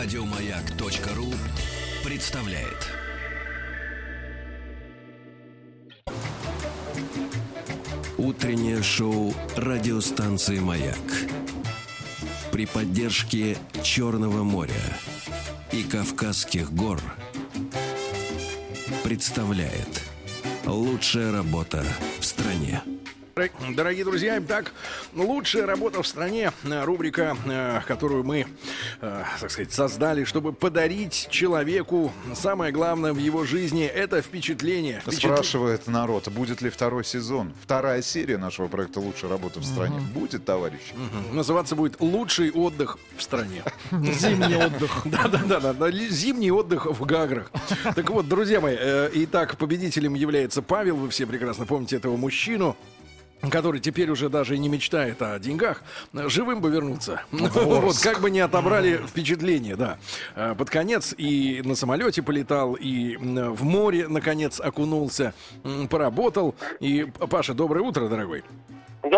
[0.00, 1.26] Радиомаяк.ру
[2.04, 2.86] представляет.
[8.16, 10.94] Утреннее шоу радиостанции «Маяк».
[12.52, 14.70] При поддержке Черного моря
[15.72, 17.00] и Кавказских гор
[19.02, 20.04] представляет
[20.64, 21.84] лучшая работа
[22.20, 22.84] в стране.
[23.76, 24.72] Дорогие друзья, итак,
[25.14, 28.46] лучшая работа в стране, э, рубрика, э, которую мы,
[29.00, 35.00] э, так сказать, создали, чтобы подарить человеку самое главное в его жизни— это впечатление.
[35.06, 40.00] Впечат- Спрашивает народ, будет ли второй сезон, вторая серия нашего проекта «Лучшая работа в стране».
[40.12, 40.94] Будет, товарищи?
[40.94, 41.36] Мгм.
[41.36, 43.62] Называться будет «Лучший отдых в стране».
[43.92, 45.02] Зимний отдых.
[45.04, 47.52] Да-да-да, зимний отдых в Гаграх.
[47.94, 48.76] Так вот, друзья мои,
[49.24, 52.76] итак, победителем является Павел, вы все прекрасно помните этого мужчину,
[53.42, 57.22] который теперь уже даже и не мечтает о деньгах, живым бы вернуться.
[57.68, 59.98] Вот, как бы не отобрали впечатление, да.
[60.34, 65.34] Э, Под конец и на самолете полетал, и в море, наконец, окунулся,
[65.90, 66.54] поработал.
[66.80, 68.44] И, Паша, доброе утро, дорогой.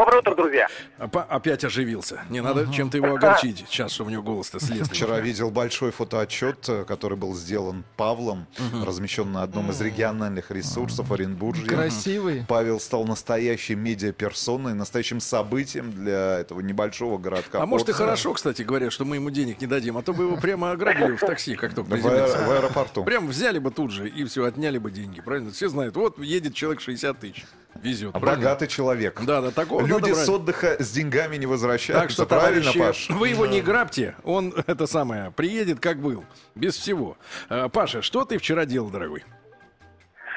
[0.00, 0.66] Доброе утро, друзья.
[0.98, 2.22] А, Опять оживился.
[2.30, 3.66] Не надо чем-то его огорчить.
[3.68, 4.88] Сейчас, чтобы у него голос-то слез.
[4.88, 8.46] Вчера видел большой фотоотчет, э, который был сделан Павлом,
[8.82, 11.66] размещен на одном из региональных ресурсов Оренбуржья.
[11.66, 12.46] Красивый.
[12.48, 17.60] Павел стал настоящей медиаперсоной, настоящим событием для этого небольшого городка.
[17.62, 20.24] А может и хорошо, кстати говоря, что мы ему денег не дадим, а то бы
[20.24, 22.38] его прямо ограбили в такси, как только В, приземлился.
[22.38, 23.04] в аэропорту.
[23.04, 25.50] Прям взяли бы тут же и все, отняли бы деньги, правильно?
[25.50, 27.44] Все знают, вот едет человек 60 тысяч,
[27.82, 28.14] везет.
[28.14, 28.18] А?
[28.18, 29.20] Богатый человек.
[29.22, 32.02] Да, да, такого Люди с отдыха с деньгами не возвращаются.
[32.02, 33.18] Так что, правильно, товарищи, Паш?
[33.18, 37.16] вы его не грабьте, он, это самое, приедет как был, без всего.
[37.48, 39.24] А, Паша, что ты вчера делал, дорогой?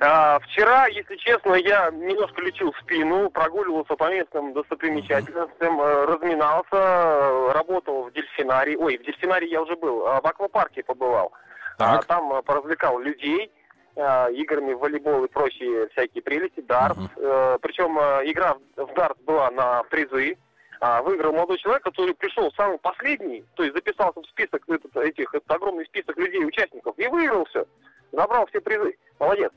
[0.00, 7.52] А, вчера, если честно, я немножко лечил спину, прогуливался по местным достопримечательностям, э, разминался, э,
[7.52, 8.76] работал в дельфинарии.
[8.76, 11.32] Ой, в дельфинарии я уже был, а в аквапарке побывал.
[11.78, 12.00] Так.
[12.00, 13.50] А, там э, поразвлекал людей
[13.98, 17.00] э, играми в волейбол и прочие всякие прелести, дартс.
[17.16, 20.38] Э, причем э, игра в дартс была на призы.
[20.80, 25.34] А, выиграл молодой человек, который пришел самый последний, то есть записался в список этот, этих,
[25.34, 27.66] этот огромный список людей, участников, и выиграл все.
[28.12, 28.96] Забрал все призы.
[29.18, 29.50] Молодец.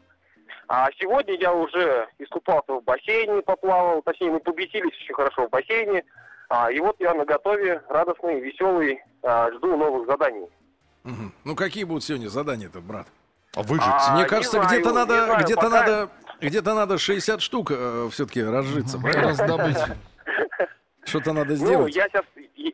[0.68, 6.03] А сегодня я уже искупался в бассейне, поплавал, точнее мы побесились очень хорошо в бассейне.
[6.50, 10.47] А, и вот я на готове, радостный, веселый, а, жду новых заданий.
[11.03, 11.34] Мгм.
[11.46, 13.07] Ну, какие будут сегодня задания-то, брат?
[13.56, 13.84] Выжить.
[13.85, 17.72] А, Мне не кажется, где-то надо, знаю, где-то пока- надо, где-то надо 60 штук
[18.12, 19.28] все-таки разжиться, правильно?
[19.29, 19.78] Раздобыть.
[21.03, 21.95] Что-то надо Ну, сделать.
[21.95, 22.23] я сейчас,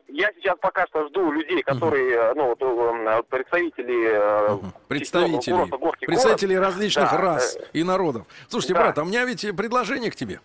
[0.08, 4.06] я сейчас пока что жду людей, которые, э, ну, вот, э, представители...
[4.06, 4.74] э, Мгм.
[4.86, 6.20] Представителей, курорта «Горский город».
[6.22, 8.26] представителей различных Да, рас э, и народов.
[8.48, 8.80] Слушайте, да.
[8.80, 10.40] брат, а у меня ведь предложение к тебе.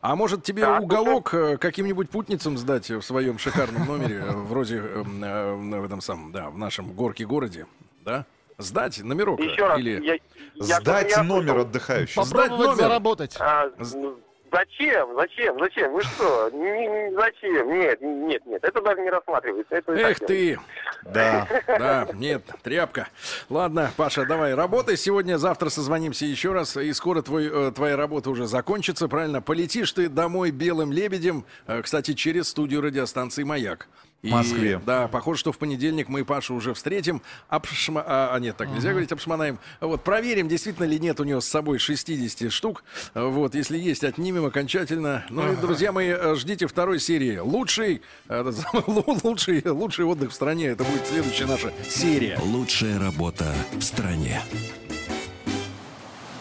[0.00, 4.78] А может тебе Так, уголок э, каким-нибудь путницам сдать в своем шикарном номере, э, вроде
[4.78, 7.66] э, э, в этом самом, да, в нашем горке городе,
[8.04, 8.24] да?
[8.58, 10.18] Сдать номерок Еще раз, или я,
[10.56, 11.60] я Сдать не номер расслышал.
[11.68, 12.24] отдыхающих.
[12.24, 12.74] Сдать номер.
[12.74, 13.36] заработать.
[13.38, 14.18] А, ну,
[14.50, 15.14] зачем?
[15.14, 15.58] Зачем?
[15.60, 15.92] Зачем?
[15.92, 16.50] Вы что?
[16.50, 17.78] Не- не- Зачем?
[17.78, 18.64] Нет, нет, нет.
[18.64, 19.76] Это даже не рассматривается.
[19.76, 20.58] Это Эх ты,
[21.04, 21.46] Да.
[21.68, 23.06] да, нет, тряпка.
[23.48, 28.28] Ладно, Паша, давай, работай сегодня, завтра созвонимся еще раз, и скоро твой, э, твоя работа
[28.30, 29.40] уже закончится, правильно?
[29.40, 33.86] Полетишь ты домой белым лебедем, э, кстати, через студию радиостанции «Маяк».
[34.22, 34.80] И, В Москве.
[34.84, 37.22] Да, похоже, что в понедельник мы Пашу уже встретим.
[37.48, 38.02] Обшма...
[38.04, 39.60] А, а, нет, так нельзя говорить, обшмонаем.
[39.80, 42.82] Вот, проверим, действительно ли нет у него с собой 60 штук.
[43.14, 45.24] Вот, если есть, отнимем окончательно.
[45.30, 47.38] Ну и, друзья мои, э, ждите второй серии.
[47.38, 48.52] Лучший, э,
[49.22, 50.66] лучший, лучший отдых в стране.
[50.66, 52.40] Это будет следующая наша серия.
[52.42, 54.42] Лучшая работа в стране.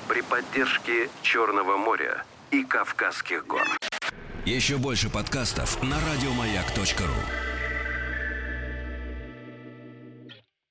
[0.08, 3.68] При поддержке Черного моря и Кавказских гор.
[4.46, 7.57] Еще больше подкастов на радиомаяк.ру.